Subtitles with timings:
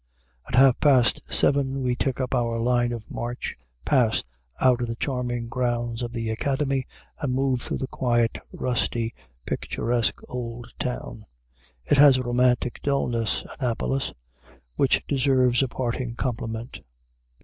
[0.47, 3.55] At half past seven we take up our line of march,
[3.85, 4.23] pass
[4.59, 6.87] out of the charming grounds of the Academy,
[7.19, 9.13] and move through the quiet, rusty,
[9.45, 11.27] picturesque old town.
[11.85, 14.11] It has a romantic dullness, Annapolis,
[14.75, 16.79] which deserves a parting compliment.